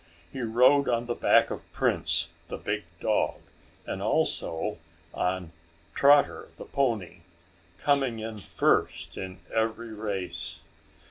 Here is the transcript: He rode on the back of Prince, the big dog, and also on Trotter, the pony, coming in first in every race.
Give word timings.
He 0.33 0.41
rode 0.41 0.89
on 0.89 1.05
the 1.05 1.13
back 1.13 1.51
of 1.51 1.71
Prince, 1.73 2.29
the 2.47 2.57
big 2.57 2.85
dog, 2.99 3.37
and 3.85 4.01
also 4.01 4.79
on 5.13 5.51
Trotter, 5.93 6.47
the 6.57 6.65
pony, 6.65 7.17
coming 7.77 8.17
in 8.17 8.39
first 8.39 9.15
in 9.15 9.37
every 9.53 9.93
race. 9.93 10.63